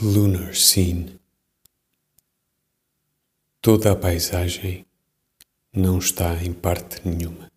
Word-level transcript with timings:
Lunar 0.00 0.54
Scene 0.54 1.18
Toda 3.60 3.90
a 3.90 3.96
paisagem 3.96 4.86
não 5.72 5.98
está 5.98 6.40
em 6.40 6.52
parte 6.52 7.00
nenhuma. 7.04 7.50